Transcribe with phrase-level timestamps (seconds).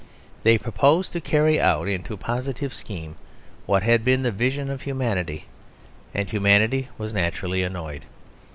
[0.41, 3.17] They proposed to carry out into a positive scheme
[3.67, 5.45] what had been the vision of humanity;
[6.11, 8.05] and humanity was naturally annoyed.